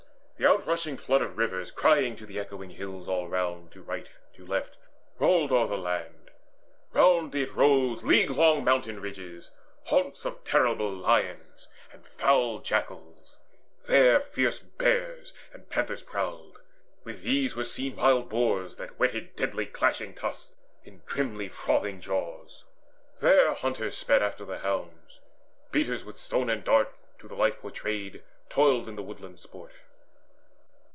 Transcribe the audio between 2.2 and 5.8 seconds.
the echoing hills All round, to right, to left, rolled o'er the